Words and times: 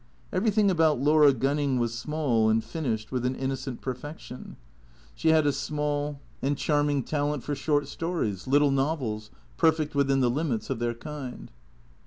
Everything 0.33 0.71
about 0.71 0.99
Laura 0.99 1.31
Gunning 1.31 1.77
was 1.77 1.93
small 1.93 2.49
and 2.49 2.63
finished 2.63 3.11
with 3.11 3.23
an 3.23 3.35
innocent 3.35 3.81
perfection. 3.81 4.57
She 5.13 5.29
had 5.29 5.45
a 5.45 5.51
small 5.51 6.19
and 6.41 6.57
58 6.57 6.57
THECREATOES 6.57 6.65
charming 6.65 7.03
talent 7.03 7.43
for 7.43 7.53
short 7.53 7.87
stories, 7.87 8.47
little 8.47 8.71
novels, 8.71 9.29
perfect 9.57 9.93
within 9.93 10.19
the 10.19 10.31
limits 10.31 10.71
of 10.71 10.79
their 10.79 10.95
kind. 10.95 11.51